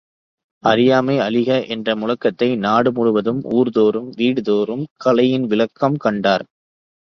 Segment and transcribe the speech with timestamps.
[0.63, 6.45] அறியாமை அழிக என்ற முழக்கத்தை நாடு முழுவதும், ஊர்தோறும், வீடுதோறும் கலையின் விளக்கம் கண்டனர்.